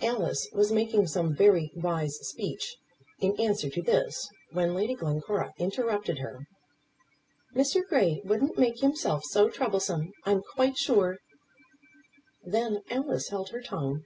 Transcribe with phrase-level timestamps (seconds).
[0.00, 2.76] Alice was making some very wise speech
[3.18, 6.46] in answer to this, when Lady Glencora interrupted her.
[7.54, 7.86] "Mr.
[7.86, 11.18] Grey wouldn't make himself so troublesome, I'm quite sure."
[12.42, 14.02] Then Alice held her tongue.